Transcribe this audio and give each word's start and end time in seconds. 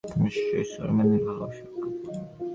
অবশ্যই, 0.03 0.65
সুপারম্যানের 0.71 1.21
ভালোবাসার 1.25 1.67
কুকুর। 1.73 2.13